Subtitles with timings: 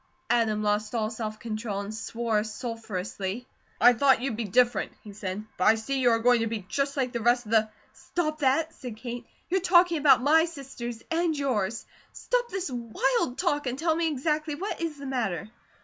[0.31, 3.45] Adam lost all self control and swore sulphurously.
[3.79, 6.65] "I thought you'd be different," he said, "but I see you are going to be
[6.67, 9.27] just like the rest of the!" "Stop that!" said Kate.
[9.51, 11.85] "You're talking about my sisters and yours.
[12.13, 15.51] Stop this wild talk, and tell me exactly what is the matter."